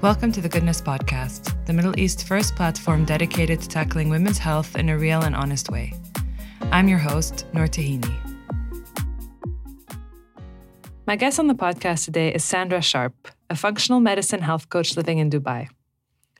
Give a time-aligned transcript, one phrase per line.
[0.00, 4.76] Welcome to the Goodness Podcast, the Middle East's first platform dedicated to tackling women's health
[4.76, 5.92] in a real and honest way.
[6.70, 8.14] I'm your host, Noor Tahini.
[11.04, 15.18] My guest on the podcast today is Sandra Sharpe, a functional medicine health coach living
[15.18, 15.66] in Dubai.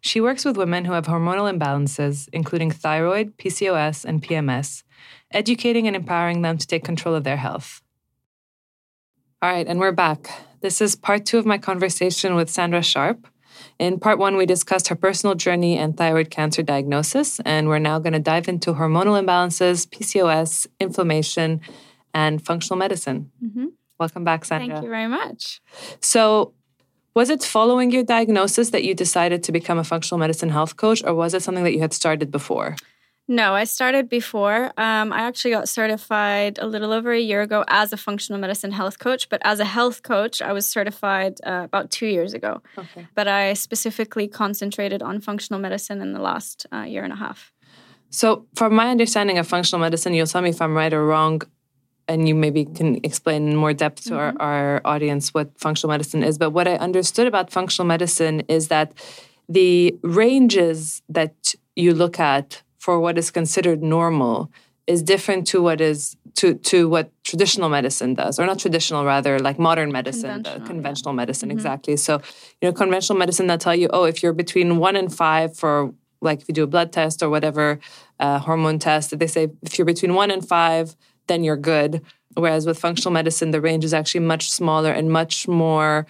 [0.03, 4.85] She works with women who have hormonal imbalances, including thyroid, PCOS, and PMS,
[5.33, 7.83] educating and empowering them to take control of their health.
[9.43, 10.31] All right, and we're back.
[10.61, 13.27] This is part two of my conversation with Sandra Sharpe.
[13.79, 17.99] In part one, we discussed her personal journey and thyroid cancer diagnosis, and we're now
[17.99, 21.61] going to dive into hormonal imbalances, PCOS, inflammation,
[22.15, 23.31] and functional medicine.
[23.45, 23.67] Mm-hmm.
[23.99, 24.75] Welcome back, Sandra.
[24.75, 25.61] Thank you very much.
[26.01, 26.55] So,
[27.15, 31.03] was it following your diagnosis that you decided to become a functional medicine health coach,
[31.05, 32.77] or was it something that you had started before?
[33.31, 34.73] No, I started before.
[34.79, 38.73] Um, I actually got certified a little over a year ago as a functional medicine
[38.73, 39.29] health coach.
[39.29, 42.63] But as a health coach, I was certified uh, about two years ago.
[42.79, 43.07] Okay.
[43.15, 47.53] But I specifically concentrated on functional medicine in the last uh, year and a half.
[48.09, 51.43] So, from my understanding of functional medicine, you'll tell me if I'm right or wrong,
[52.09, 54.41] and you maybe can explain in more depth to mm-hmm.
[54.41, 56.39] our, our audience what functional medicine is.
[56.39, 58.95] But what I understood about functional medicine is that
[59.51, 64.51] the ranges that you look at for what is considered normal
[64.87, 69.39] is different to what is to to what traditional medicine does or not traditional rather
[69.39, 71.17] like modern medicine conventional, conventional yeah.
[71.17, 71.59] medicine mm-hmm.
[71.59, 72.15] exactly so
[72.61, 75.93] you know conventional medicine that tell you oh if you're between 1 and 5 for
[76.21, 77.79] like if you do a blood test or whatever
[78.19, 82.01] uh, hormone test they say if you're between 1 and 5 then you're good
[82.35, 86.07] whereas with functional medicine the range is actually much smaller and much more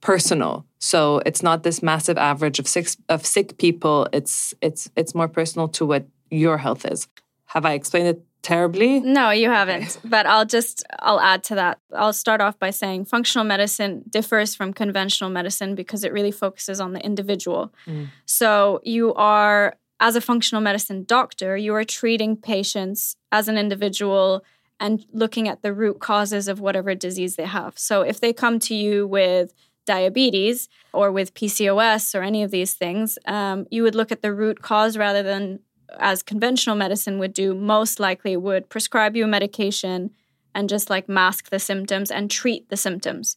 [0.00, 5.14] personal so it's not this massive average of six of sick people it's it's it's
[5.14, 7.08] more personal to what your health is.
[7.46, 9.00] Have I explained it terribly?
[9.00, 9.98] No, you haven't.
[10.04, 11.78] But I'll just I'll add to that.
[11.94, 16.80] I'll start off by saying functional medicine differs from conventional medicine because it really focuses
[16.80, 17.72] on the individual.
[17.86, 18.08] Mm.
[18.26, 24.44] So you are as a functional medicine doctor, you are treating patients as an individual
[24.80, 27.76] and looking at the root causes of whatever disease they have.
[27.76, 29.52] So if they come to you with
[29.88, 34.32] diabetes or with PCOS or any of these things, um, you would look at the
[34.32, 35.60] root cause rather than
[35.98, 40.10] as conventional medicine would do, most likely would prescribe you a medication
[40.54, 43.36] and just like mask the symptoms and treat the symptoms.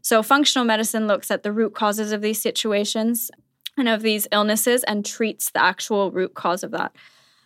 [0.00, 3.30] So, functional medicine looks at the root causes of these situations
[3.78, 6.92] and of these illnesses and treats the actual root cause of that.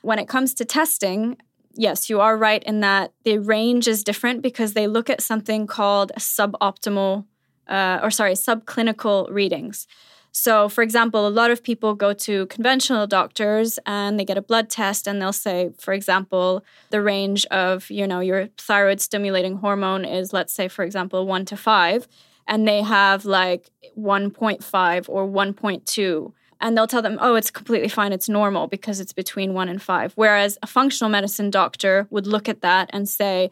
[0.01, 1.37] When it comes to testing,
[1.75, 5.67] yes, you are right in that the range is different because they look at something
[5.67, 7.27] called suboptimal,
[7.69, 9.87] uh, or sorry, subclinical readings.
[10.33, 14.43] So, for example, a lot of people go to conventional doctors and they get a
[14.43, 19.57] blood test and they'll say, for example, the range of, you know, your thyroid stimulating
[19.57, 22.07] hormone is, let's say, for example, one to five,
[22.47, 28.13] and they have like 1.5 or 1.2 and they'll tell them, oh, it's completely fine,
[28.13, 30.13] it's normal because it's between one and five.
[30.17, 33.51] Whereas a functional medicine doctor would look at that and say,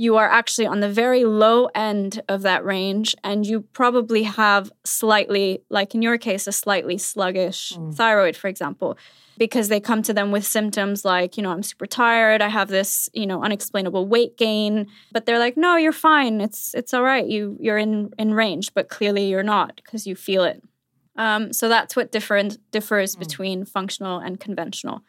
[0.00, 4.72] you are actually on the very low end of that range and you probably have
[4.84, 7.94] slightly like in your case a slightly sluggish mm.
[7.94, 8.96] thyroid for example
[9.36, 12.68] because they come to them with symptoms like you know i'm super tired i have
[12.68, 17.02] this you know unexplainable weight gain but they're like no you're fine it's it's all
[17.02, 20.62] right you you're in in range but clearly you're not because you feel it
[21.16, 23.18] um, so that's what different differs mm.
[23.18, 25.02] between functional and conventional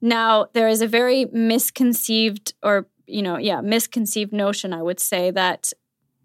[0.00, 5.30] now there is a very misconceived or you know, yeah, misconceived notion, I would say,
[5.30, 5.72] that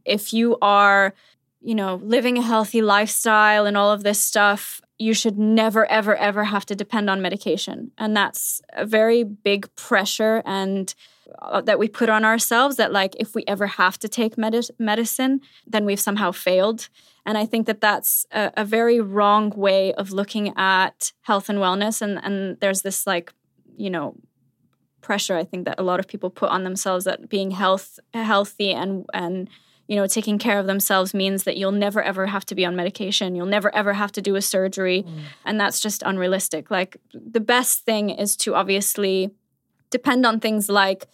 [0.05, 1.13] if you are,
[1.61, 6.15] you know, living a healthy lifestyle and all of this stuff, you should never, ever,
[6.15, 7.91] ever have to depend on medication.
[7.97, 10.93] And that's a very big pressure and
[11.41, 14.69] uh, that we put on ourselves that like if we ever have to take med-
[14.79, 16.87] medicine then we've somehow failed
[17.25, 21.59] and i think that that's a, a, very wrong way of looking at health and
[21.59, 23.33] wellness and and there's this like
[23.75, 24.15] you know
[25.01, 28.71] pressure I think that a lot of people put on themselves that being health healthy
[28.71, 29.49] and and
[29.87, 32.75] you know taking care of themselves means that you'll never ever have to be on
[32.75, 33.35] medication.
[33.35, 35.03] You'll never ever have to do a surgery.
[35.03, 35.19] Mm.
[35.45, 36.69] and that's just unrealistic.
[36.71, 39.31] Like the best thing is to obviously
[39.89, 41.07] depend on things like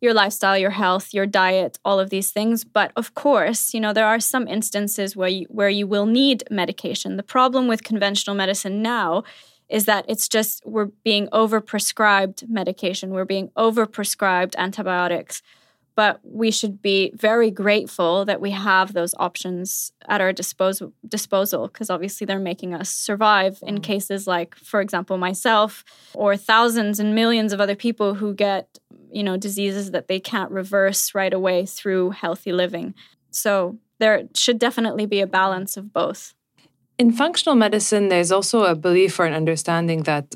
[0.00, 2.64] your lifestyle your health your diet all of these things.
[2.64, 6.44] But of course you know there are some instances where you where you will need
[6.50, 7.16] medication.
[7.16, 9.24] The problem with conventional medicine now
[9.68, 15.42] is that it's just we're being overprescribed medication, we're being overprescribed antibiotics.
[15.94, 21.66] But we should be very grateful that we have those options at our disposal disposal
[21.66, 23.82] because obviously they're making us survive in mm.
[23.82, 28.78] cases like, for example, myself or thousands and millions of other people who get,
[29.10, 32.94] you know, diseases that they can't reverse right away through healthy living.
[33.32, 36.32] So there should definitely be a balance of both.
[36.98, 40.34] In functional medicine, there's also a belief or an understanding that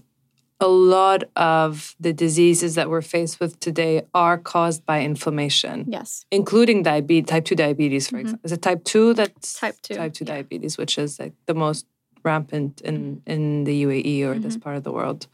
[0.61, 5.85] a lot of the diseases that we're faced with today are caused by inflammation.
[5.88, 6.25] Yes.
[6.31, 8.20] Including diabetes, type 2 diabetes, for mm-hmm.
[8.20, 8.41] example.
[8.44, 9.94] Is it type 2 that's type 2?
[9.94, 10.35] Type 2 yeah.
[10.35, 11.85] diabetes, which is like the most
[12.23, 14.43] rampant in, in the UAE or mm-hmm.
[14.43, 15.26] this part of the world.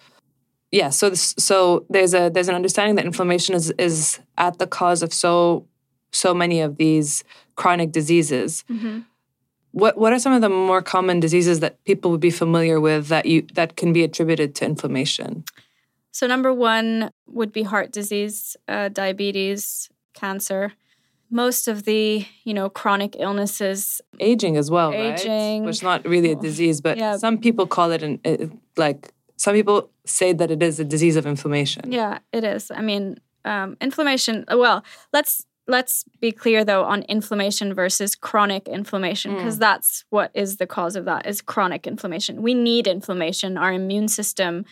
[0.70, 4.66] Yeah, so this, so there's a there's an understanding that inflammation is is at the
[4.66, 5.66] cause of so
[6.12, 7.24] so many of these
[7.56, 8.64] chronic diseases.
[8.70, 9.00] Mm-hmm.
[9.78, 13.08] What what are some of the more common diseases that people would be familiar with
[13.08, 15.44] that you that can be attributed to inflammation?
[16.10, 20.72] So number one would be heart disease, uh, diabetes, cancer.
[21.30, 25.66] Most of the you know chronic illnesses, aging as well, aging, right?
[25.66, 27.16] which is not really a disease, but yeah.
[27.16, 31.16] some people call it an it, like some people say that it is a disease
[31.16, 31.92] of inflammation.
[31.92, 32.72] Yeah, it is.
[32.74, 34.44] I mean, um, inflammation.
[34.50, 34.82] Well,
[35.12, 39.60] let's let's be clear though on inflammation versus chronic inflammation because mm.
[39.60, 42.42] that's what is the cause of that is chronic inflammation.
[42.42, 43.56] We need inflammation.
[43.56, 44.64] Our immune system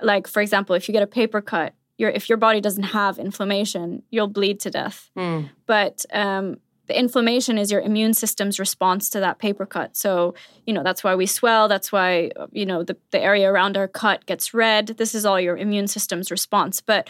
[0.00, 3.18] like for example if you get a paper cut your if your body doesn't have
[3.18, 5.10] inflammation you'll bleed to death.
[5.16, 5.50] Mm.
[5.66, 6.58] but um,
[6.88, 9.96] the inflammation is your immune system's response to that paper cut.
[9.96, 10.34] So
[10.66, 11.68] you know that's why we swell.
[11.68, 14.88] That's why you know the, the area around our cut gets red.
[14.98, 16.80] This is all your immune system's response.
[16.80, 17.08] But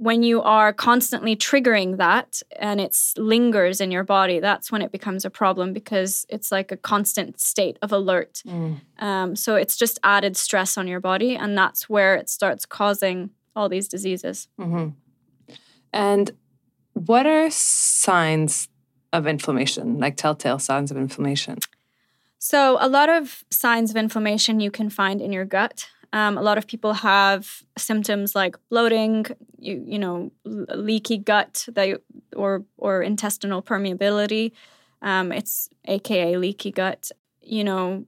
[0.00, 4.90] when you are constantly triggering that and it lingers in your body, that's when it
[4.90, 8.42] becomes a problem because it's like a constant state of alert.
[8.46, 8.80] Mm.
[8.98, 13.28] Um, so it's just added stress on your body, and that's where it starts causing
[13.54, 14.48] all these diseases.
[14.58, 14.88] Mm-hmm.
[15.92, 16.30] And
[16.94, 18.68] what are signs
[19.12, 21.58] of inflammation, like telltale signs of inflammation?
[22.38, 25.90] So, a lot of signs of inflammation you can find in your gut.
[26.12, 29.26] Um, a lot of people have symptoms like bloating,
[29.58, 32.00] you, you know, leaky gut that,
[32.34, 34.52] or, or intestinal permeability.
[35.02, 37.10] Um, it's AKA leaky gut.
[37.42, 38.04] You know,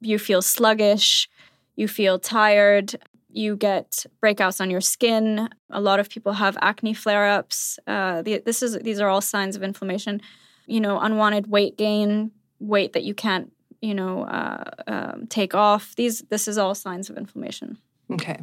[0.00, 1.28] you feel sluggish,
[1.76, 2.96] you feel tired,
[3.32, 5.48] you get breakouts on your skin.
[5.70, 7.78] A lot of people have acne flare ups.
[7.86, 10.20] Uh, the, this is these are all signs of inflammation.
[10.66, 13.50] You know, unwanted weight gain, weight that you can't
[13.82, 15.94] you know, uh, um, take off.
[15.96, 17.76] These, this is all signs of inflammation.
[18.10, 18.40] Okay.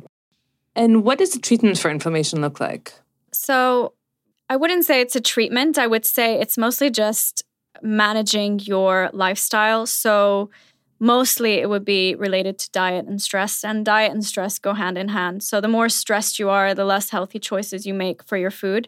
[0.76, 2.94] And what does the treatment for inflammation look like?
[3.32, 3.94] So,
[4.52, 5.78] I wouldn't say it's a treatment.
[5.78, 7.44] I would say it's mostly just
[7.82, 9.86] managing your lifestyle.
[9.86, 10.50] So,
[11.00, 14.98] mostly it would be related to diet and stress, and diet and stress go hand
[14.98, 15.44] in hand.
[15.44, 18.88] So, the more stressed you are, the less healthy choices you make for your food.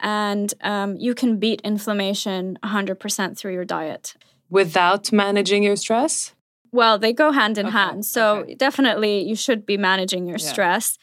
[0.00, 4.14] And um, you can beat inflammation 100% through your diet
[4.50, 6.34] without managing your stress?
[6.70, 7.76] Well, they go hand in okay.
[7.76, 8.04] hand.
[8.04, 8.54] So okay.
[8.54, 10.52] definitely you should be managing your yeah.
[10.52, 10.98] stress,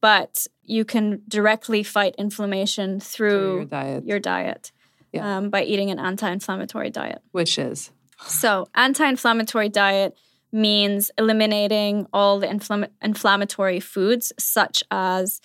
[0.00, 4.72] but you can directly fight inflammation through, through your diet, your diet
[5.12, 5.38] yeah.
[5.38, 7.22] um, by eating an anti-inflammatory diet.
[7.32, 7.90] Which is?
[8.26, 10.16] So anti-inflammatory diet
[10.52, 15.40] means eliminating all the infl- inflammatory foods such as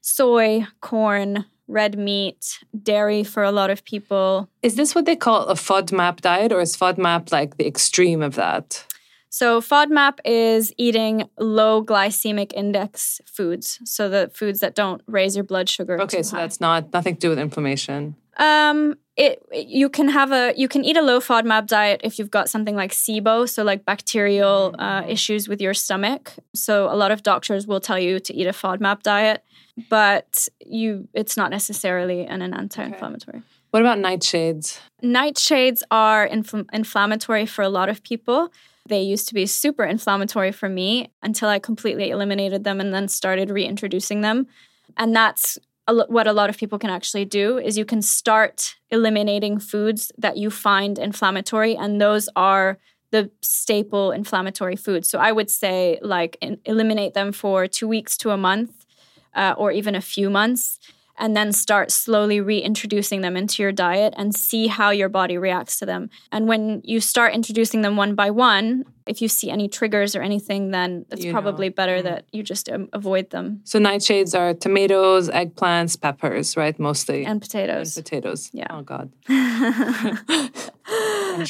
[0.00, 4.48] soy, corn, red meat, dairy for a lot of people.
[4.62, 8.34] Is this what they call a FODMAP diet, or is FODMAP like the extreme of
[8.34, 8.86] that?
[9.28, 15.44] So, FODMAP is eating low glycemic index foods, so the foods that don't raise your
[15.44, 16.00] blood sugar.
[16.00, 16.42] Okay, so high.
[16.42, 18.16] that's not nothing to do with inflammation.
[18.38, 22.30] Um, it you can have a you can eat a low FODMAP diet if you've
[22.30, 26.34] got something like SIBO, so like bacterial uh, issues with your stomach.
[26.54, 29.42] So a lot of doctors will tell you to eat a FODMAP diet
[29.88, 33.38] but you it's not necessarily an, an anti-inflammatory.
[33.38, 33.46] Okay.
[33.70, 34.78] What about nightshades?
[35.02, 38.52] Nightshades are infl- inflammatory for a lot of people.
[38.88, 43.08] They used to be super inflammatory for me until I completely eliminated them and then
[43.08, 44.46] started reintroducing them.
[44.96, 48.00] And that's a lo- what a lot of people can actually do is you can
[48.00, 52.78] start eliminating foods that you find inflammatory and those are
[53.10, 55.08] the staple inflammatory foods.
[55.08, 58.85] So I would say like in- eliminate them for 2 weeks to a month
[59.36, 60.80] uh, or even a few months,
[61.18, 65.78] and then start slowly reintroducing them into your diet and see how your body reacts
[65.78, 66.10] to them.
[66.30, 70.22] And when you start introducing them one by one, if you see any triggers or
[70.22, 71.74] anything, then it's you probably know.
[71.74, 72.04] better mm.
[72.04, 73.60] that you just um, avoid them.
[73.64, 76.78] So nightshades are tomatoes, eggplants, peppers, right?
[76.78, 77.24] Mostly.
[77.24, 77.96] And potatoes.
[77.96, 78.50] And potatoes.
[78.52, 78.66] Yeah.
[78.70, 79.12] Oh God.
[79.26, 80.52] French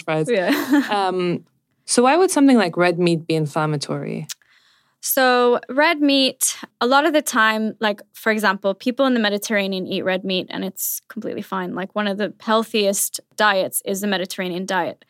[0.04, 0.30] fries.
[0.30, 0.86] Yeah.
[0.90, 1.44] um,
[1.86, 4.26] so why would something like red meat be inflammatory?
[5.08, 9.86] So, red meat, a lot of the time, like for example, people in the Mediterranean
[9.86, 11.76] eat red meat and it's completely fine.
[11.76, 15.04] Like one of the healthiest diets is the Mediterranean diet.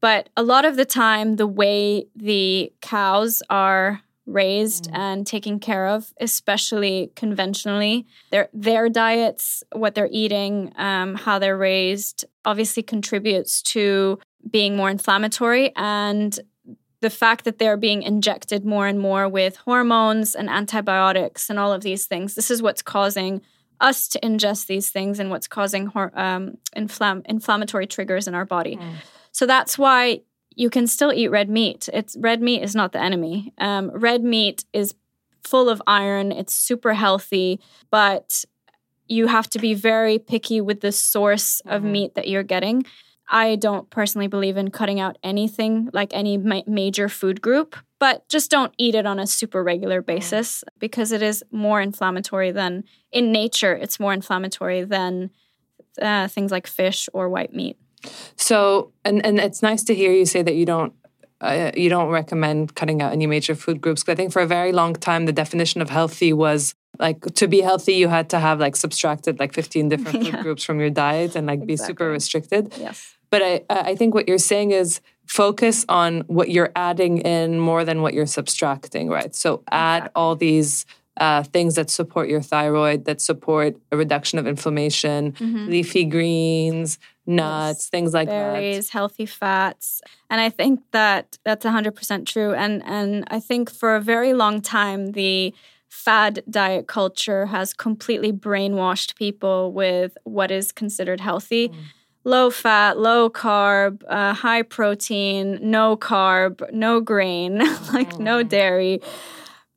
[0.00, 4.96] But a lot of the time, the way the cows are raised mm.
[4.96, 11.58] and taken care of, especially conventionally, their their diets, what they're eating, um, how they're
[11.58, 16.38] raised, obviously contributes to being more inflammatory and
[17.00, 21.72] the fact that they're being injected more and more with hormones and antibiotics and all
[21.72, 23.42] of these things, this is what's causing
[23.80, 28.76] us to ingest these things and what's causing um, inflam- inflammatory triggers in our body.
[28.76, 28.94] Mm.
[29.32, 30.22] So that's why
[30.54, 31.88] you can still eat red meat.
[31.92, 33.52] It's red meat is not the enemy.
[33.58, 34.94] Um, red meat is
[35.44, 36.32] full of iron.
[36.32, 37.60] It's super healthy,
[37.90, 38.44] but
[39.06, 41.92] you have to be very picky with the source of mm-hmm.
[41.92, 42.84] meat that you're getting.
[43.28, 48.28] I don't personally believe in cutting out anything like any ma- major food group, but
[48.28, 50.06] just don't eat it on a super regular mm.
[50.06, 55.30] basis because it is more inflammatory than in nature, it's more inflammatory than
[56.00, 57.76] uh, things like fish or white meat.
[58.36, 60.92] So, and and it's nice to hear you say that you don't
[61.40, 64.02] uh, you don't recommend cutting out any major food groups.
[64.02, 67.46] Because I think for a very long time, the definition of healthy was like to
[67.46, 70.42] be healthy, you had to have like subtracted like 15 different food yeah.
[70.42, 71.72] groups from your diet and like exactly.
[71.72, 72.72] be super restricted.
[72.78, 73.15] Yes.
[73.30, 77.84] But I, I think what you're saying is focus on what you're adding in more
[77.84, 79.34] than what you're subtracting, right?
[79.34, 80.12] So add exactly.
[80.14, 80.86] all these
[81.18, 85.66] uh, things that support your thyroid, that support a reduction of inflammation, mm-hmm.
[85.66, 87.88] leafy greens, nuts, yes.
[87.88, 88.60] things like Berries, that.
[88.60, 90.02] Berries, healthy fats.
[90.28, 92.54] And I think that that's 100% true.
[92.54, 95.54] And, and I think for a very long time, the
[95.88, 101.70] fad diet culture has completely brainwashed people with what is considered healthy.
[101.70, 101.74] Mm.
[102.26, 107.58] Low fat, low carb, uh, high protein, no carb, no grain,
[107.92, 108.18] like mm.
[108.18, 109.00] no dairy.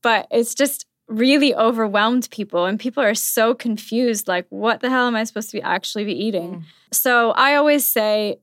[0.01, 5.07] But it's just really overwhelmed people and people are so confused like what the hell
[5.07, 6.63] am i supposed to be actually be eating mm.
[6.93, 8.37] so i always say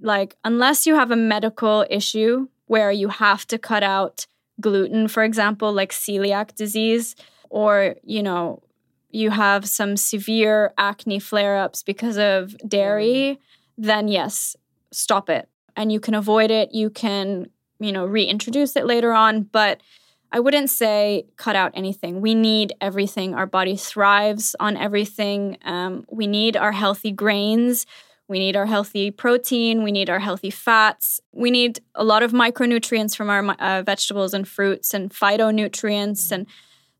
[0.00, 4.26] like unless you have a medical issue where you have to cut out
[4.60, 7.14] gluten for example like celiac disease
[7.50, 8.60] or you know
[9.12, 13.38] you have some severe acne flare-ups because of dairy mm.
[13.78, 14.56] then yes
[14.90, 17.46] stop it and you can avoid it you can
[17.78, 19.80] you know reintroduce it later on but
[20.34, 22.22] I wouldn't say cut out anything.
[22.22, 23.34] We need everything.
[23.34, 25.58] Our body thrives on everything.
[25.62, 27.84] Um, we need our healthy grains.
[28.28, 29.82] We need our healthy protein.
[29.82, 31.20] We need our healthy fats.
[31.32, 36.34] We need a lot of micronutrients from our uh, vegetables and fruits and phytonutrients mm-hmm.
[36.34, 36.46] and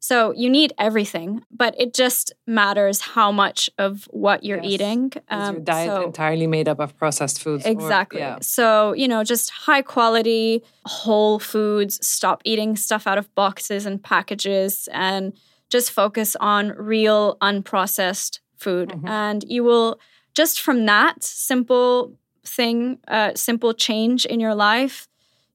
[0.02, 4.72] so you need everything, but it just matters how much of what you're yes.
[4.72, 5.12] eating.
[5.28, 7.64] Um, your diet so, entirely made up of processed foods?
[7.64, 8.20] Exactly.
[8.20, 8.38] Or, yeah.
[8.40, 14.02] So, you know, just high quality, whole foods, stop eating stuff out of boxes and
[14.02, 15.34] packages, and
[15.70, 18.88] just focus on real, unprocessed food.
[18.88, 19.06] Mm-hmm.
[19.06, 20.00] And you will,
[20.34, 25.06] just from that simple thing, uh, simple change in your life,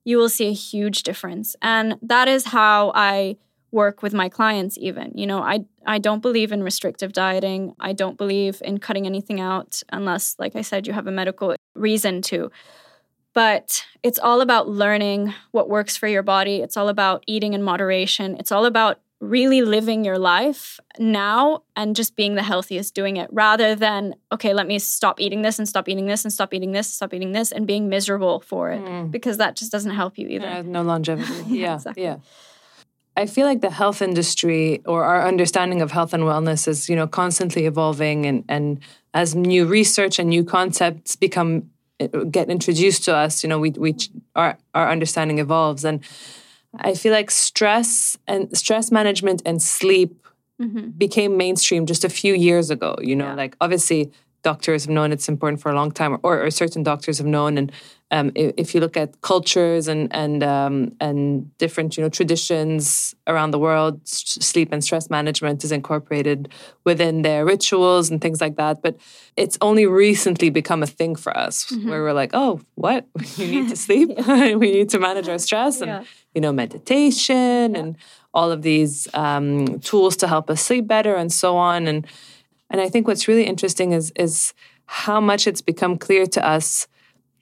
[0.06, 1.58] you will see a huge difference.
[1.62, 3.36] And that is how I
[3.72, 5.12] work with my clients even.
[5.16, 7.76] You know i i don't believe in restrictive dieting.
[7.80, 11.56] I don't believe in cutting anything out unless like i said you have a medical
[11.76, 12.52] reason to.
[13.34, 16.58] But it's all about learning what works for your body.
[16.58, 18.36] It's all about eating in moderation.
[18.40, 23.28] It's all about really living your life now and just being the healthiest doing it
[23.32, 26.72] rather than okay let me stop eating this and stop eating this and stop eating
[26.72, 29.10] this stop eating this and being miserable for it mm.
[29.10, 30.46] because that just doesn't help you either.
[30.46, 31.34] Yeah, no longevity.
[31.34, 32.04] Yeah yeah, exactly.
[32.04, 32.18] yeah.
[33.18, 36.96] I feel like the health industry or our understanding of health and wellness is, you
[36.96, 38.80] know, constantly evolving and and
[39.14, 41.72] as new research and new concepts become
[42.30, 43.96] get introduced to us, you know, we we
[44.36, 46.00] our our understanding evolves and
[46.76, 50.28] I feel like stress and stress management and sleep
[50.62, 50.90] mm-hmm.
[50.90, 53.34] became mainstream just a few years ago, you know, yeah.
[53.34, 54.12] like obviously
[54.52, 57.58] doctors have known it's important for a long time, or, or certain doctors have known.
[57.58, 57.68] And
[58.16, 60.76] um, if, if, you look at cultures and and um,
[61.06, 61.22] and
[61.64, 63.94] different you know traditions around the world,
[64.52, 66.40] sleep and stress management is incorporated
[66.86, 68.76] within their rituals and things like that.
[68.82, 68.94] But
[69.36, 71.90] it's only recently become a thing for us, mm-hmm.
[71.90, 73.02] where we're like, oh, what
[73.38, 74.10] we need to sleep,
[74.64, 76.04] we need to manage our stress, and yeah.
[76.34, 77.80] you know meditation yeah.
[77.82, 77.98] and
[78.34, 82.08] all of these um, tools to help us sleep better and so on and
[82.70, 84.54] and I think what's really interesting is is
[84.86, 86.88] how much it's become clear to us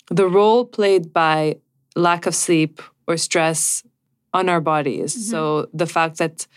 [0.10, 1.58] the role played by
[1.96, 3.84] lack of sleep or stress
[4.34, 5.14] on our bodies.
[5.14, 5.32] Mm-hmm.
[5.32, 6.48] So the fact that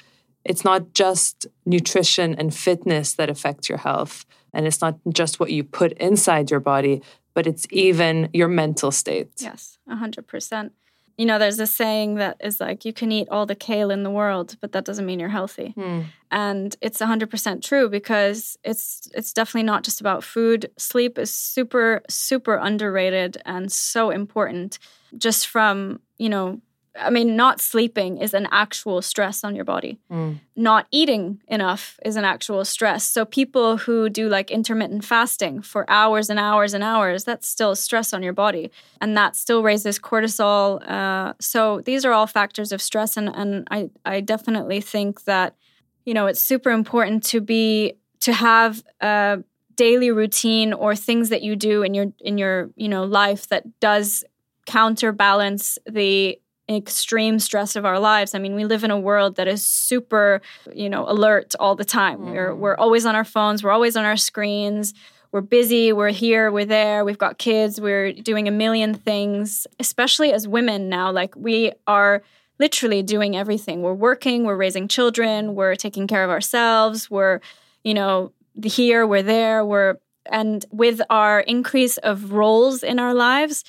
[0.44, 5.50] it's not just nutrition and fitness that affect your health, and it's not just what
[5.50, 7.02] you put inside your body,
[7.34, 9.30] but it's even your mental state.
[9.38, 10.70] Yes, 100%
[11.18, 14.04] you know, there's a saying that is like, you can eat all the kale in
[14.04, 15.74] the world, but that doesn't mean you're healthy.
[15.76, 16.04] Mm.
[16.30, 20.70] And it's 100% true because it's it's definitely not just about food.
[20.78, 24.78] Sleep is super super underrated and so important.
[25.16, 26.60] Just from you know
[27.00, 29.98] I mean, not sleeping is an actual stress on your body.
[30.10, 30.40] Mm.
[30.56, 33.04] Not eating enough is an actual stress.
[33.04, 37.74] So, people who do like intermittent fasting for hours and hours and hours, that's still
[37.76, 38.70] stress on your body.
[39.00, 40.86] And that still raises cortisol.
[40.88, 43.16] Uh, so, these are all factors of stress.
[43.16, 45.56] And, and I, I definitely think that,
[46.04, 49.42] you know, it's super important to be, to have a
[49.76, 53.78] daily routine or things that you do in your, in your, you know, life that
[53.80, 54.24] does
[54.66, 56.38] counterbalance the
[56.68, 58.34] extreme stress of our lives.
[58.34, 60.40] I mean, we live in a world that is super,
[60.74, 62.18] you know, alert all the time.
[62.18, 62.32] Mm.
[62.32, 64.94] We're we're always on our phones, we're always on our screens.
[65.30, 70.32] We're busy, we're here, we're there, we've got kids, we're doing a million things, especially
[70.32, 71.12] as women now.
[71.12, 72.22] Like we are
[72.58, 73.82] literally doing everything.
[73.82, 77.40] We're working, we're raising children, we're taking care of ourselves, we're,
[77.84, 78.32] you know,
[78.62, 79.98] here, we're there, we're
[80.30, 83.64] and with our increase of roles in our lives,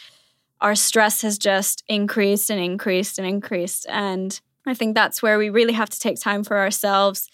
[0.62, 3.86] our stress has just increased and increased and increased.
[3.90, 7.30] And I think that's where we really have to take time for ourselves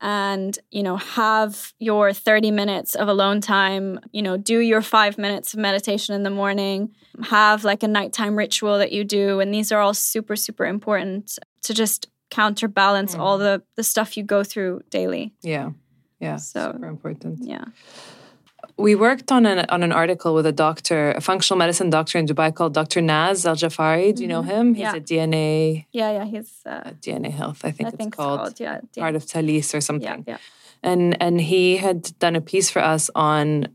[0.00, 5.18] and you know have your 30 minutes of alone time you know do your five
[5.18, 6.94] minutes of meditation in the morning
[7.24, 9.40] have like a nighttime ritual that you do.
[9.40, 13.20] And these are all super super important to just counterbalance mm.
[13.20, 15.34] all the the stuff you go through daily.
[15.42, 15.70] Yeah.
[16.20, 16.36] Yeah.
[16.36, 17.40] So super important.
[17.42, 17.64] yeah
[18.78, 22.26] we worked on an on an article with a doctor, a functional medicine doctor in
[22.26, 23.00] Dubai called Dr.
[23.00, 24.14] Naz Al Jafari.
[24.14, 24.50] Do you know mm-hmm.
[24.50, 24.74] him?
[24.74, 24.94] He's yeah.
[24.94, 25.86] a DNA.
[25.92, 27.60] Yeah, yeah, he's uh, DNA Health.
[27.64, 28.40] I think I it's think called.
[28.50, 30.24] It's called yeah, part of Talis or something.
[30.26, 30.38] Yeah, yeah.
[30.82, 33.68] And and he had done a piece for us on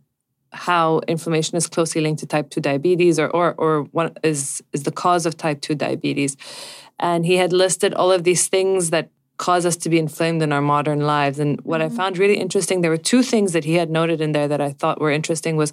[0.54, 4.84] how inflammation is closely linked to type 2 diabetes or or or what is is
[4.84, 6.38] the cause of type 2 diabetes
[7.00, 10.54] and he had listed all of these things that cause us to be inflamed in
[10.54, 11.40] our modern lives.
[11.40, 11.94] And what mm-hmm.
[11.94, 14.62] I found really interesting, there were two things that he had noted in there that
[14.62, 15.72] I thought were interesting was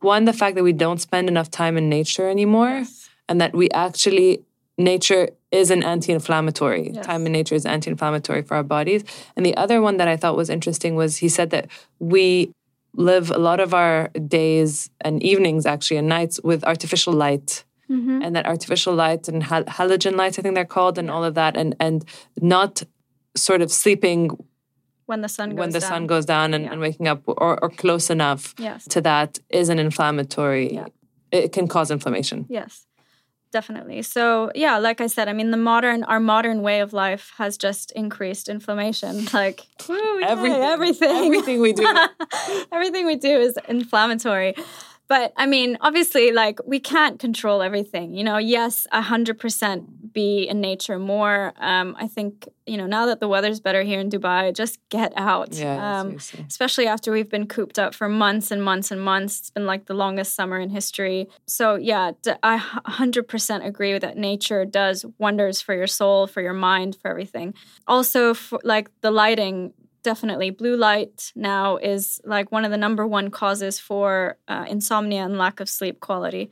[0.00, 3.08] one, the fact that we don't spend enough time in nature anymore yes.
[3.28, 4.42] and that we actually
[4.76, 6.90] nature is an anti-inflammatory.
[6.92, 7.06] Yes.
[7.06, 9.02] Time in nature is anti-inflammatory for our bodies.
[9.36, 12.52] And the other one that I thought was interesting was he said that we
[12.94, 17.64] live a lot of our days and evenings actually and nights with artificial light.
[17.90, 18.22] Mm-hmm.
[18.22, 21.34] And that artificial light and hal- halogen lights, I think they're called, and all of
[21.36, 22.04] that, and and
[22.38, 22.82] not
[23.36, 24.30] sort of sleeping
[25.06, 25.88] when the sun goes when the down.
[25.88, 26.72] sun goes down and, yeah.
[26.72, 28.84] and waking up or, or close enough yes.
[28.88, 30.86] to that is an inflammatory yeah.
[31.32, 32.86] it can cause inflammation yes
[33.50, 37.32] definitely so yeah like i said i mean the modern our modern way of life
[37.38, 41.86] has just increased inflammation like everything everything everything we do
[42.72, 44.54] everything we do is inflammatory
[45.08, 48.14] but I mean, obviously, like we can't control everything.
[48.14, 51.54] You know, yes, hundred percent be in nature more.
[51.56, 55.14] Um, I think you know now that the weather's better here in Dubai, just get
[55.16, 55.54] out.
[55.54, 59.38] Yeah, um, especially after we've been cooped up for months and months and months.
[59.38, 61.28] It's been like the longest summer in history.
[61.46, 64.18] So yeah, I hundred percent agree with that.
[64.18, 67.54] Nature does wonders for your soul, for your mind, for everything.
[67.86, 73.06] Also, for, like the lighting definitely blue light now is like one of the number
[73.06, 76.50] one causes for uh, insomnia and lack of sleep quality.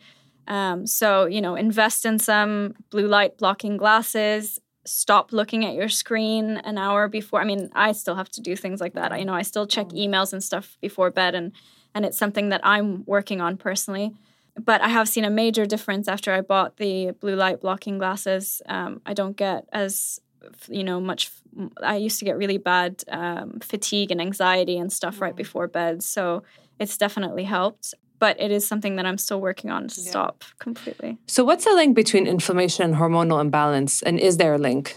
[0.48, 5.88] Um, so you know invest in some blue light blocking glasses stop looking at your
[5.88, 9.12] screen an hour before i mean i still have to do things like that.
[9.12, 10.06] I, you know i still check mm.
[10.06, 11.52] emails and stuff before bed and
[11.94, 14.12] and it's something that i'm working on personally.
[14.58, 18.62] But i have seen a major difference after i bought the blue light blocking glasses.
[18.68, 20.20] Um, i don't get as
[20.68, 21.30] you know much
[21.82, 25.38] i used to get really bad um, fatigue and anxiety and stuff right mm.
[25.38, 26.42] before bed so
[26.78, 30.10] it's definitely helped but it is something that i'm still working on to yeah.
[30.10, 34.58] stop completely so what's the link between inflammation and hormonal imbalance and is there a
[34.58, 34.96] link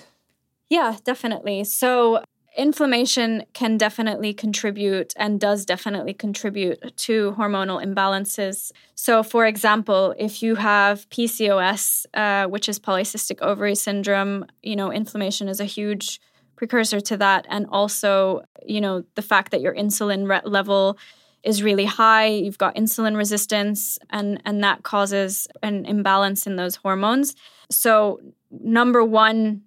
[0.70, 2.24] yeah definitely so
[2.58, 8.72] inflammation can definitely contribute and does definitely contribute to hormonal imbalances.
[8.96, 14.92] So, for example, if you have PCOS, uh, which is polycystic ovary syndrome, you know,
[14.92, 16.20] inflammation is a huge
[16.56, 17.46] precursor to that.
[17.50, 20.98] And also, you know, the fact that your insulin re- level
[21.44, 26.76] is really high, you've got insulin resistance, and, and that causes an imbalance in those
[26.76, 27.34] hormones.
[27.72, 28.20] So,
[28.52, 29.62] number one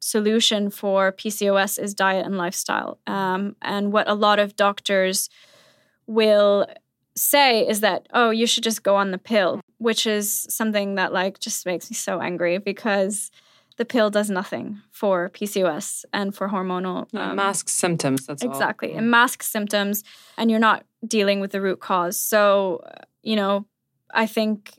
[0.00, 2.98] solution for PCOS is diet and lifestyle.
[3.06, 5.28] Um, and what a lot of doctors
[6.06, 6.66] will
[7.16, 11.12] say is that, oh, you should just go on the pill, which is something that
[11.12, 13.30] like just makes me so angry because
[13.76, 17.12] the pill does nothing for PCOS and for hormonal.
[17.14, 18.26] Um, it masks symptoms.
[18.26, 18.92] That's exactly.
[18.92, 18.98] all.
[18.98, 20.02] It masks symptoms,
[20.38, 22.18] and you're not dealing with the root cause.
[22.18, 22.84] So,
[23.22, 23.66] you know,
[24.12, 24.72] I think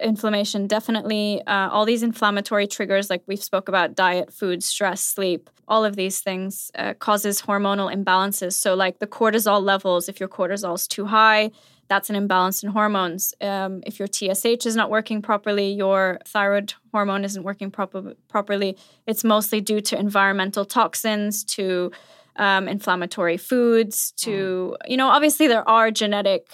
[0.00, 5.48] inflammation definitely uh, all these inflammatory triggers like we've spoke about diet food stress sleep
[5.68, 10.28] all of these things uh, causes hormonal imbalances so like the cortisol levels if your
[10.28, 11.50] cortisol is too high
[11.88, 13.34] that's an imbalance in hormones.
[13.40, 18.76] Um, if your TSH is not working properly, your thyroid hormone isn't working proper, properly,
[19.06, 21.92] it's mostly due to environmental toxins, to
[22.36, 24.90] um, inflammatory foods, to, mm.
[24.90, 26.46] you know, obviously there are genetic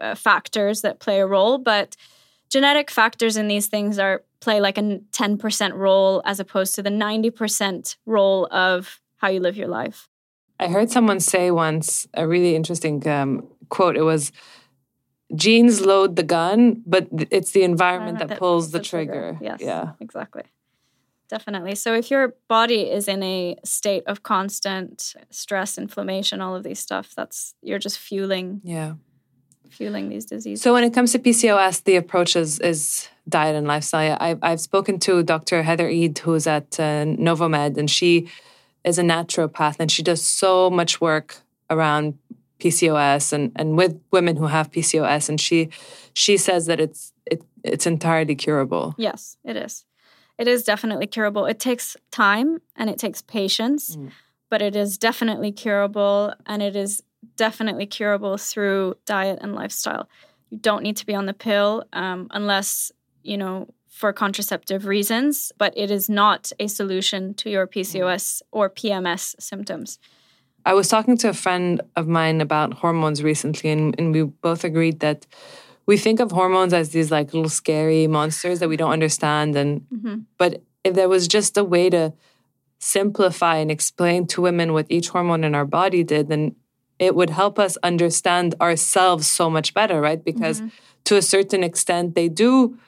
[0.00, 1.96] uh, factors that play a role, but
[2.54, 6.90] genetic factors in these things are play like a 10% role as opposed to the
[6.90, 10.08] 90% role of how you live your life.
[10.60, 13.96] I heard someone say once a really interesting um, quote.
[13.96, 14.30] It was,
[15.34, 19.12] genes load the gun, but it's the environment that, that pulls the, the trigger.
[19.12, 19.38] trigger.
[19.42, 19.58] Yes.
[19.60, 19.94] Yeah.
[20.00, 20.44] Exactly.
[21.28, 21.74] Definitely.
[21.74, 26.78] So if your body is in a state of constant stress, inflammation, all of these
[26.78, 28.60] stuff, that's you're just fueling.
[28.62, 28.94] Yeah.
[29.74, 30.62] Fueling these diseases.
[30.62, 34.16] So when it comes to PCOS, the approach is, is diet and lifestyle.
[34.20, 35.62] I've, I've spoken to Dr.
[35.62, 38.28] Heather Eid, who's at uh, Novomed, and she
[38.84, 41.36] is a naturopath and she does so much work
[41.70, 42.18] around
[42.60, 45.70] PCOS and, and with women who have PCOS and she
[46.12, 48.94] she says that it's it, it's entirely curable.
[48.96, 49.84] Yes, it is.
[50.38, 51.46] It is definitely curable.
[51.46, 54.10] It takes time and it takes patience, mm.
[54.50, 57.02] but it is definitely curable and it is
[57.36, 60.08] definitely curable through diet and lifestyle.
[60.50, 65.52] You don't need to be on the pill um, unless, you know, for contraceptive reasons,
[65.56, 69.98] but it is not a solution to your PCOS or PMS symptoms.
[70.66, 74.64] I was talking to a friend of mine about hormones recently, and, and we both
[74.64, 75.26] agreed that
[75.86, 79.54] we think of hormones as these like little scary monsters that we don't understand.
[79.56, 80.16] And mm-hmm.
[80.38, 82.12] but if there was just a way to
[82.78, 86.56] simplify and explain to women what each hormone in our body did, then
[86.98, 90.24] it would help us understand ourselves so much better, right?
[90.24, 90.68] Because mm-hmm.
[91.04, 92.78] to a certain extent, they do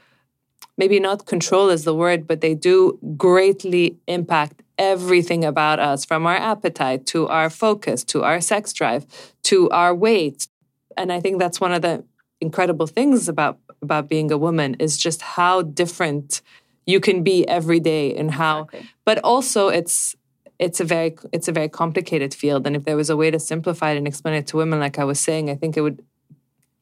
[0.79, 6.27] maybe not control is the word, but they do greatly impact everything about us from
[6.27, 9.07] our appetite to our focus to our sex drive
[9.43, 10.49] to our weight.
[10.97, 12.05] And I think that's one of the
[12.41, 16.43] incredible things about about being a woman is just how different
[16.87, 18.67] you can be every day and how
[19.05, 20.15] but also it's
[20.59, 23.39] it's a very it's a very complicated field and if there was a way to
[23.39, 26.03] simplify it and explain it to women like i was saying i think it would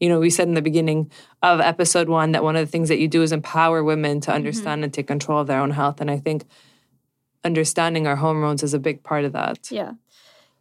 [0.01, 1.11] you know, we said in the beginning
[1.43, 4.29] of episode one that one of the things that you do is empower women to
[4.29, 4.37] mm-hmm.
[4.37, 4.85] understand mm-hmm.
[4.85, 6.01] and take control of their own health.
[6.01, 6.45] And I think
[7.43, 9.71] understanding our hormones is a big part of that.
[9.71, 9.93] Yeah.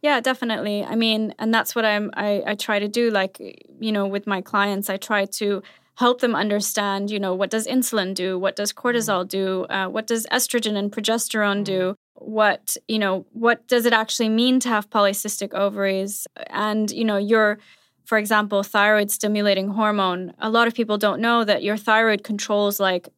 [0.02, 0.84] Yeah, definitely.
[0.84, 3.10] I mean, and that's what I'm I, I try to do.
[3.10, 3.38] Like,
[3.80, 5.62] you know, with my clients, I try to
[5.94, 8.38] help them understand, you know, what does insulin do?
[8.38, 9.64] What does cortisol do?
[9.64, 11.96] Uh, what does estrogen and progesterone do?
[12.20, 12.30] Mm-hmm.
[12.30, 16.26] What, you know, what does it actually mean to have polycystic ovaries?
[16.48, 17.58] And, you know, your
[18.04, 22.78] for example, thyroid stimulating hormone, a lot of people don't know that your thyroid controls
[22.78, 23.08] like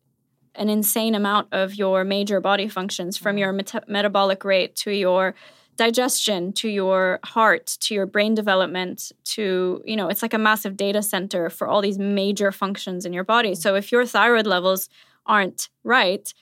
[0.54, 5.35] an insane amount of your major body functions from your met- metabolic rate to your
[5.76, 10.74] digestion to your heart to your brain development to you know it's like a massive
[10.74, 14.88] data center for all these major functions in your body so if your thyroid levels
[15.26, 16.32] aren't right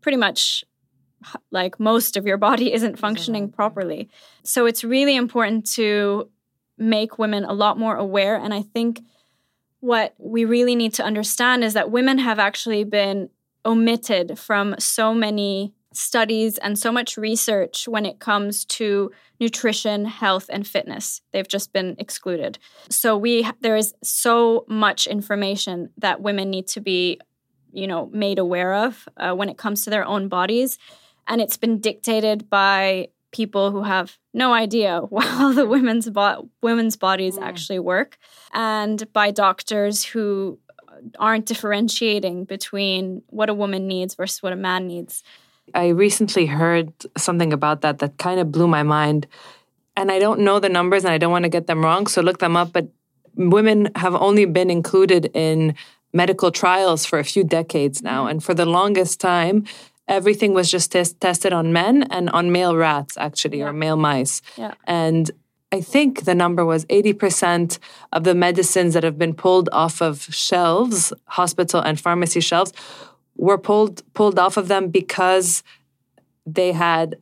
[0.00, 0.64] pretty much
[1.50, 4.08] like most of your body isn't functioning properly
[4.42, 6.28] so it's really important to
[6.80, 8.36] make women a lot more aware.
[8.36, 9.02] And I think
[9.80, 13.28] what we really need to understand is that women have actually been
[13.64, 20.46] omitted from so many studies and so much research when it comes to nutrition, health
[20.50, 21.20] and fitness.
[21.32, 22.58] They've just been excluded.
[22.88, 27.18] So we there is so much information that women need to be,
[27.72, 30.78] you know, made aware of uh, when it comes to their own bodies
[31.30, 36.96] and it's been dictated by people who have no idea how the women's bo- women's
[36.96, 37.42] bodies mm.
[37.42, 38.18] actually work
[38.52, 40.58] and by doctors who
[41.18, 45.22] aren't differentiating between what a woman needs versus what a man needs.
[45.72, 49.26] I recently heard something about that that kind of blew my mind.
[49.96, 52.20] And I don't know the numbers and I don't want to get them wrong, so
[52.20, 52.72] look them up.
[52.72, 52.88] But
[53.36, 55.74] women have only been included in
[56.12, 58.26] medical trials for a few decades now.
[58.26, 58.30] Mm.
[58.30, 59.64] And for the longest time,
[60.10, 63.66] everything was just tested on men and on male rats, actually, yeah.
[63.66, 64.42] or male mice.
[64.56, 64.74] Yeah.
[64.84, 65.30] And
[65.72, 67.78] I think the number was 80%
[68.12, 72.72] of the medicines that have been pulled off of shelves, hospital and pharmacy shelves,
[73.36, 75.62] were pulled pulled off of them because
[76.44, 77.16] they had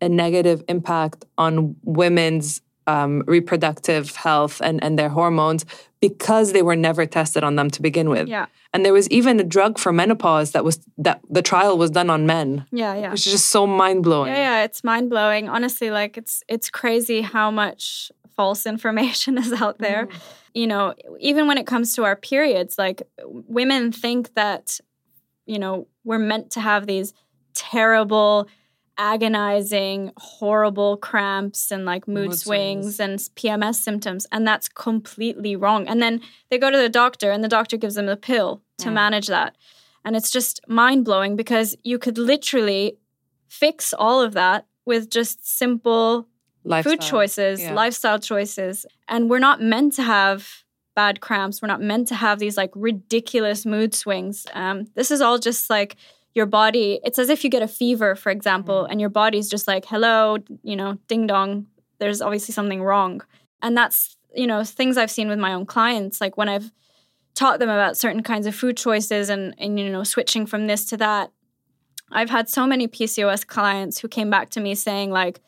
[0.00, 5.64] a negative impact on women's um, reproductive health and, and their hormones
[6.00, 8.28] because they were never tested on them to begin with.
[8.28, 8.46] Yeah.
[8.72, 12.10] And there was even a drug for menopause that was that the trial was done
[12.10, 12.66] on men.
[12.72, 13.10] Yeah, yeah.
[13.10, 14.32] Which is just so mind blowing.
[14.32, 15.48] Yeah, yeah, it's mind blowing.
[15.48, 20.06] Honestly, like it's it's crazy how much false information is out there.
[20.06, 20.20] Mm.
[20.54, 24.78] You know, even when it comes to our periods, like women think that,
[25.46, 27.12] you know, we're meant to have these
[27.54, 28.48] terrible
[28.98, 33.00] agonizing, horrible cramps and like mood, Mood swings, swings.
[33.00, 34.26] and PMS symptoms.
[34.32, 35.86] And that's completely wrong.
[35.88, 38.88] And then they go to the doctor, and the doctor gives them a pill to
[38.88, 38.92] Mm.
[38.94, 39.56] manage that.
[40.04, 42.98] And it's just mind blowing because you could literally
[43.48, 46.28] fix all of that with just simple
[46.64, 46.92] Lifestyle.
[46.92, 47.74] food choices, Yeah.
[47.74, 48.84] lifestyle choices.
[49.08, 51.60] And we're not meant to have bad cramps.
[51.62, 54.46] We're not meant to have these like ridiculous mood swings.
[54.52, 55.96] Um, this is all just like
[56.34, 57.00] your body.
[57.04, 58.90] It's as if you get a fever, for example, mm.
[58.90, 61.66] and your body's just like, hello, you know, ding dong.
[61.98, 63.22] There's obviously something wrong.
[63.62, 66.20] And that's, you know, things I've seen with my own clients.
[66.20, 66.72] Like when I've
[67.34, 70.84] taught them about certain kinds of food choices and, and you know, switching from this
[70.86, 71.30] to that.
[72.10, 75.40] I've had so many PCOS clients who came back to me saying, like,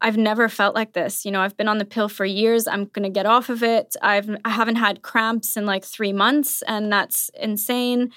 [0.00, 1.24] I've never felt like this.
[1.24, 2.66] You know, I've been on the pill for years.
[2.66, 3.96] I'm going to get off of it.
[4.02, 8.10] I've I haven't had cramps in like 3 months and that's insane.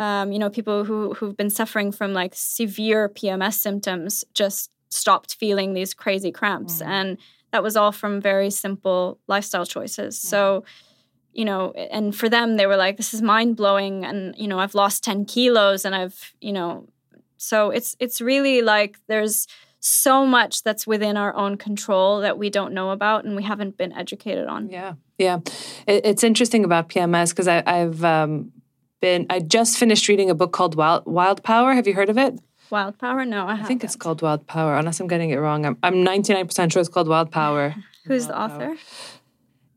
[0.00, 5.36] Um, you know, people who who've been suffering from like severe PMS symptoms just stopped
[5.42, 6.86] feeling these crazy cramps Mm.
[6.86, 7.18] and
[7.52, 10.18] that was all from very simple lifestyle choices.
[10.30, 10.64] So,
[11.32, 14.74] you know, and for them they were like this is mind-blowing and you know, I've
[14.74, 16.88] lost 10 kilos and I've, you know,
[17.36, 19.46] so it's it's really like there's
[19.80, 23.76] so much that's within our own control that we don't know about and we haven't
[23.76, 24.68] been educated on.
[24.68, 25.38] Yeah, yeah.
[25.86, 28.52] It, it's interesting about PMS because I've um,
[29.00, 29.26] been.
[29.30, 31.74] I just finished reading a book called Wild Wild Power.
[31.74, 32.38] Have you heard of it?
[32.70, 33.24] Wild power?
[33.24, 35.66] No, I, I think it's called Wild Power, unless I'm getting it wrong.
[35.66, 37.74] I'm I'm 99% sure it's called Wild Power.
[38.04, 38.66] Who's the author?
[38.66, 38.76] Power.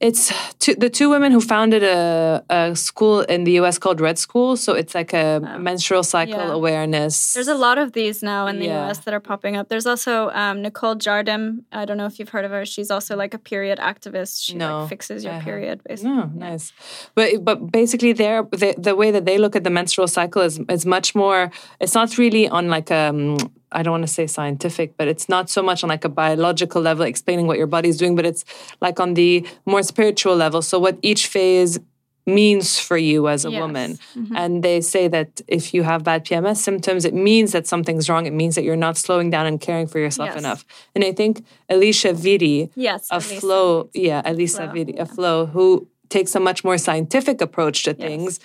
[0.07, 4.17] It's two, the two women who founded a, a school in the US called Red
[4.19, 4.57] School.
[4.57, 5.39] So it's like a
[5.69, 6.51] menstrual cycle Yeah.
[6.59, 7.33] awareness.
[7.33, 8.89] There's a lot of these now in the Yeah.
[8.89, 9.69] US that are popping up.
[9.69, 11.43] There's also um, Nicole Jardim.
[11.71, 12.65] I don't know if you've heard of her.
[12.65, 14.43] She's also like a period activist.
[14.45, 15.45] She No, like fixes your haven't.
[15.45, 16.15] period basically.
[16.17, 16.73] No, nice.
[17.15, 20.59] But but basically, there the, the way that they look at the menstrual cycle is
[20.75, 21.49] is much more.
[21.79, 23.37] It's not really on like um.
[23.73, 26.81] I don't want to say scientific, but it's not so much on like a biological
[26.81, 28.43] level explaining what your body's doing, but it's
[28.81, 30.61] like on the more spiritual level.
[30.61, 31.79] So what each phase
[32.25, 33.59] means for you as a Yes.
[33.61, 33.99] woman.
[34.15, 34.31] Mhm.
[34.37, 38.25] And they say that if you have bad PMS symptoms, it means that something's wrong.
[38.25, 40.37] It means that you're not slowing down and caring for yourself Yes.
[40.39, 40.63] enough.
[40.95, 43.07] And I think Alicia Vitti, Yes.
[43.11, 43.39] a Alisa.
[43.41, 44.33] flow yeah Flo,
[44.75, 45.01] Vitti, yeah.
[45.01, 48.07] a flow who takes a much more scientific approach to Yes.
[48.07, 48.39] things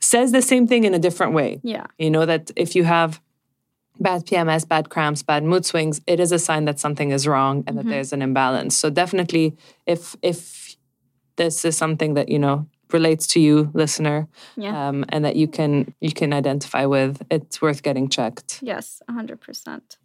[0.00, 1.84] says the same thing in a different way Yeah.
[1.98, 3.20] you know that if you have
[4.00, 7.62] bad pms bad cramps bad mood swings it is a sign that something is wrong
[7.66, 7.90] and that Mhm.
[7.90, 9.54] there's an imbalance so definitely
[9.86, 10.76] if if
[11.36, 14.88] this is something that you know relates to you listener Yeah.
[14.88, 19.02] um, and that you can you can identify with it's worth getting checked Yes.
[19.08, 19.96] A hundred percent.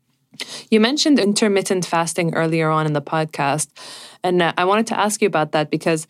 [0.70, 3.68] you mentioned intermittent fasting earlier on in the podcast,
[4.22, 6.08] and uh, I wanted to ask you about that because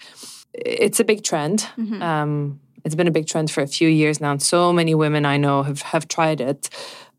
[0.53, 1.67] it's a big trend.
[1.77, 2.01] Mhm.
[2.01, 5.25] Um, it's been a big trend for a few years now, and so many women
[5.25, 6.69] I know have, have tried it.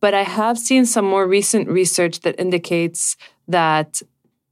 [0.00, 3.16] But I have seen some more recent research that indicates
[3.48, 4.02] that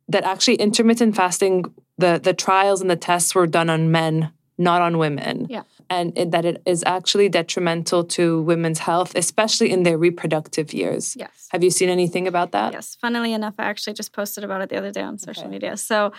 [0.09, 1.65] that actually intermittent fasting,
[1.99, 5.47] the the trials and the tests were done on men, not on women.
[5.49, 5.63] Yeah.
[5.91, 11.17] And it, that it is actually detrimental to women's health, especially in their reproductive years.
[11.17, 11.49] Yes.
[11.51, 12.73] Have you seen anything about that?
[12.73, 12.97] Yes.
[13.01, 15.51] Funnily enough, I actually just posted about it the other day on social Okay.
[15.53, 15.77] media.
[15.77, 16.13] So,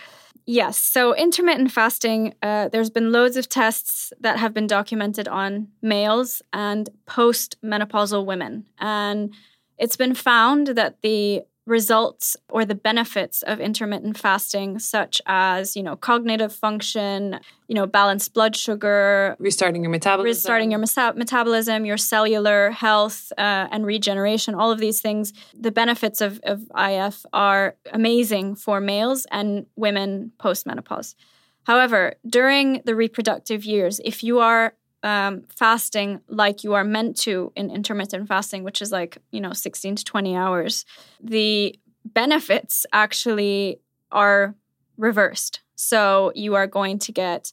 [0.46, 0.78] yes.
[0.78, 6.42] So, intermittent fasting, uh, there's been loads of tests that have been documented on males
[6.52, 8.66] and post-menopausal women.
[8.78, 9.34] And
[9.78, 15.82] it's been found that the results or the benefits of intermittent fasting such as you
[15.82, 20.26] know cognitive function you know balanced blood sugar Restarting your metabolism.
[20.28, 25.72] restarting your meta- metabolism, your cellular health, uh, and regeneration, all of these things, the
[25.72, 31.16] benefits of, of IF are amazing for males and women post menopause.
[31.64, 37.52] However, during the reproductive years, if you are um, fasting like you are meant to
[37.54, 40.84] in intermittent fasting, which is like, you know, 16 to 20 hours,
[41.22, 43.80] the benefits actually
[44.10, 44.54] are
[44.96, 45.60] reversed.
[45.74, 47.52] So you are going to get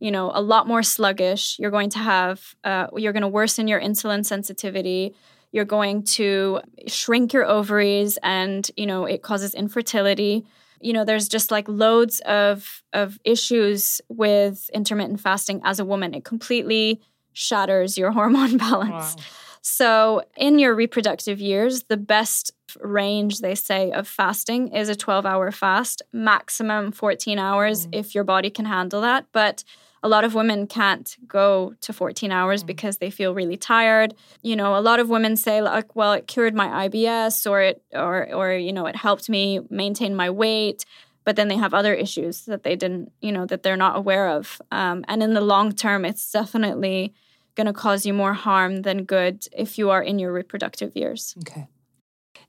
[0.00, 1.58] you know a lot more sluggish.
[1.58, 5.14] You're going to have uh, you're going to worsen your insulin sensitivity.
[5.52, 10.44] You're going to shrink your ovaries and you know it causes infertility
[10.84, 16.14] you know there's just like loads of of issues with intermittent fasting as a woman
[16.14, 17.00] it completely
[17.32, 19.22] shatters your hormone balance Wow.
[19.62, 25.24] so, in your reproductive years, the best range, they say, of fasting is a 12
[25.24, 27.94] hour fast, maximum 14 hours Mm.
[28.00, 29.24] if your body can handle that.
[29.32, 29.64] But
[30.04, 32.66] a lot of women can't go to 14 hours Mm.
[32.66, 34.14] because they feel really tired.
[34.42, 37.82] You know, a lot of women say like, well, it cured my IBS or it
[37.92, 40.84] or or you know, it helped me maintain my weight.
[41.26, 44.28] But then they have other issues that they didn't, you know, that they're not aware
[44.38, 44.60] of.
[44.70, 47.14] Um, and in the long term, it's definitely
[47.56, 51.34] going to cause you more harm than good if you are in your reproductive years.
[51.38, 51.66] Okay.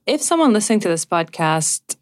[0.04, 1.96] If someone listening to this podcast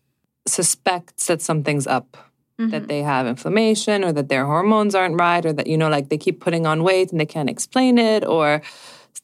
[0.49, 2.17] suspects that something's up,
[2.59, 2.71] mm-hmm.
[2.71, 6.09] that they have inflammation or that their hormones aren't right or that, you know, like
[6.09, 8.62] they keep putting on weight and they can't explain it or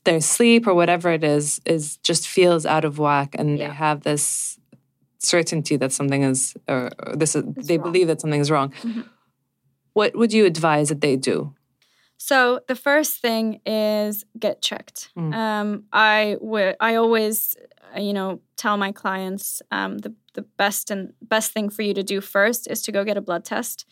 [0.05, 3.69] their sleep or whatever it is, is just feels out of whack and yeah.
[3.69, 4.59] they have this
[5.19, 7.93] certainty that something is, or, this is, it's they wrong.
[7.93, 8.73] believe that something is wrong.
[8.83, 9.03] Mm-hmm.
[9.93, 11.55] What would you advise that they do?
[12.23, 15.11] So the first thing is get checked.
[15.17, 15.35] Mm.
[15.35, 17.57] Um, I would I always
[17.97, 22.03] you know tell my clients um, the the best and best thing for you to
[22.03, 23.85] do first is to go get a blood test,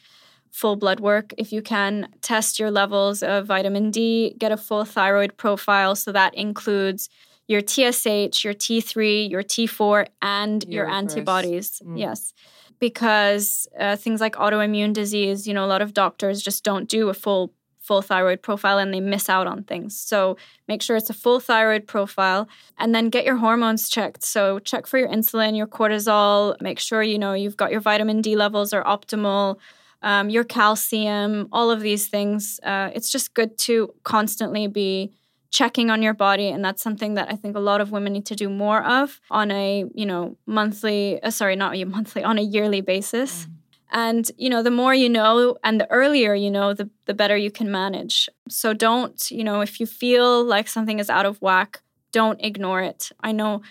[0.50, 2.08] full blood work if you can.
[2.22, 4.34] Test your levels of vitamin D.
[4.38, 5.94] Get a full thyroid profile.
[5.96, 7.08] So that includes
[7.48, 11.80] your TSH, your T3, your T4, and your, your antibodies.
[11.84, 11.98] Mm.
[11.98, 12.32] Yes
[12.80, 17.08] because uh, things like autoimmune disease, you know, a lot of doctors just don't do
[17.08, 17.52] a full
[17.88, 19.96] full thyroid profile and they miss out on things.
[19.96, 20.36] So
[20.68, 22.46] make sure it's a full thyroid profile
[22.76, 24.22] and then get your hormones checked.
[24.22, 28.20] So check for your insulin, your cortisol, make sure you know you've got your vitamin
[28.20, 29.56] D levels are optimal.
[30.00, 32.60] Um, your calcium, all of these things.
[32.62, 35.12] Uh, it's just good to constantly be
[35.50, 38.26] checking on your body and that's something that i think a lot of women need
[38.26, 42.36] to do more of on a you know monthly uh, sorry not a monthly on
[42.36, 43.57] a yearly basis mm.
[43.90, 47.36] And, you know, the more you know and the earlier you know, the, the better
[47.36, 48.28] you can manage.
[48.48, 51.80] So don't, you know, if you feel like something is out of whack,
[52.12, 53.10] don't ignore it.
[53.20, 53.62] I know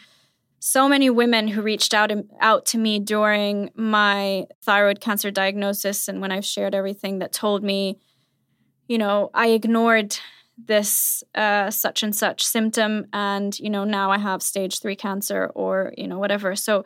[0.60, 6.20] so many women who reached out out to me during my thyroid cancer diagnosis and
[6.20, 8.00] when I've shared everything that told me,
[8.88, 10.18] you know, I ignored
[10.58, 15.52] this uh, such and such symptom and you know now i have stage 3 cancer
[15.54, 16.84] or you know whatever so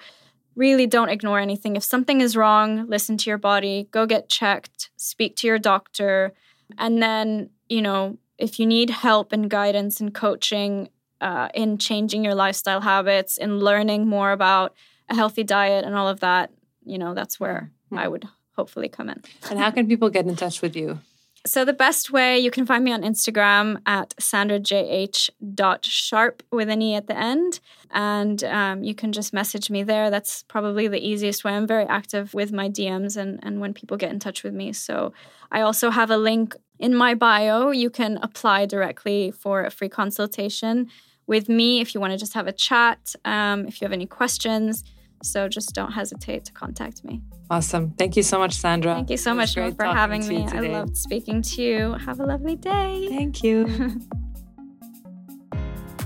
[0.62, 1.76] really don't ignore anything.
[1.76, 6.34] If something is wrong, listen to your body, go get checked, speak to your doctor.
[6.78, 12.24] And then, you know, if you need help and guidance and coaching uh, in changing
[12.24, 14.76] your lifestyle habits, in learning more about
[15.10, 16.52] a healthy diet and all of that,
[16.86, 17.98] you know, that's where mm-hmm.
[17.98, 19.20] I would hopefully come in.
[19.50, 21.00] And how can people get in touch with you?
[21.44, 26.94] So the best way you can find me on Instagram at sandrajh.sharp with an e
[26.94, 30.12] at the end, and um, you can just message me there.
[30.12, 31.54] That's probably the easiest way.
[31.54, 34.72] I'm very active with my DMs and and when people get in touch with me.
[34.72, 35.14] So
[35.52, 37.72] I also have a link in my bio.
[37.72, 40.92] You can apply directly for a free consultation
[41.26, 43.16] with me if you want to just have a chat.
[43.26, 44.84] Um, if you have any questions
[45.24, 47.22] so just don't hesitate to contact me.
[47.50, 47.92] Awesome.
[47.98, 48.96] Thank you so much, Sandra.
[48.96, 50.48] Thank you so much for having me.
[50.48, 51.94] I loved speaking to you.
[51.94, 53.08] Have a lovely day.
[53.10, 53.68] Thank you.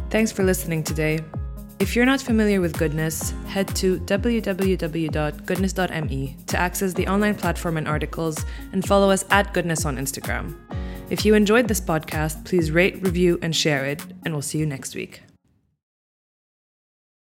[0.09, 1.19] Thanks for listening today.
[1.77, 7.85] If you're not familiar with Goodness, head to www.goodness.me to access the online platform and
[7.87, 10.55] articles and follow us at Goodness on Instagram.
[11.09, 14.65] If you enjoyed this podcast, please rate, review, and share it, and we'll see you
[14.65, 15.24] next week.